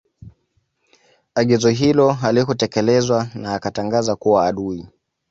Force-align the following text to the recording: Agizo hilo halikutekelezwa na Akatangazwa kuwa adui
Agizo 1.35 1.69
hilo 1.69 2.11
halikutekelezwa 2.11 3.27
na 3.35 3.53
Akatangazwa 3.53 4.15
kuwa 4.15 4.47
adui 4.47 4.85